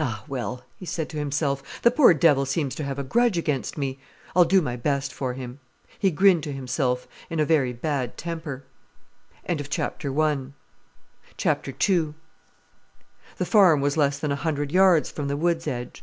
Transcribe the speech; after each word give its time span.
"Ah 0.00 0.24
well," 0.26 0.64
he 0.80 0.84
said 0.84 1.08
to 1.10 1.16
himself; 1.16 1.62
"the 1.82 1.90
poor 1.92 2.12
devil 2.12 2.44
seems 2.44 2.74
to 2.74 2.82
have 2.82 2.98
a 2.98 3.04
grudge 3.04 3.38
against 3.38 3.78
me. 3.78 4.00
I'll 4.34 4.44
do 4.44 4.60
my 4.60 4.74
best 4.74 5.14
for 5.14 5.34
him." 5.34 5.60
He 5.96 6.10
grinned 6.10 6.42
to 6.42 6.52
himself, 6.52 7.06
in 7.30 7.38
a 7.38 7.44
very 7.44 7.72
bad 7.72 8.16
temper. 8.18 8.64
II 9.48 9.54
The 9.54 10.52
farm 13.46 13.80
was 13.80 13.96
less 13.96 14.18
than 14.18 14.32
a 14.32 14.42
hundred 14.42 14.72
yards 14.72 15.08
from 15.12 15.28
the 15.28 15.36
wood's 15.36 15.68
edge. 15.68 16.02